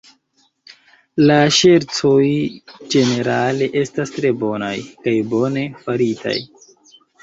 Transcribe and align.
La 1.31 1.35
ŝercoj 1.57 2.15
ĝenerale 2.95 3.71
estas 3.85 4.17
tre 4.19 4.35
bonaj, 4.43 4.75
kaj 5.07 5.19
bone 5.39 5.71
faritaj. 5.87 6.39